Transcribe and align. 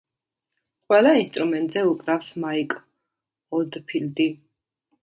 ყველა 0.93 1.11
ინსტრუმენტზე 1.19 1.85
უკრავს 1.91 2.33
მაიკ 2.47 2.77
ოლდფილდი. 3.61 4.33